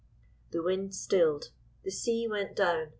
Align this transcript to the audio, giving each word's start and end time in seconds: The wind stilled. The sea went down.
The 0.49 0.63
wind 0.63 0.95
stilled. 0.95 1.51
The 1.83 1.91
sea 1.91 2.27
went 2.27 2.55
down. 2.55 2.89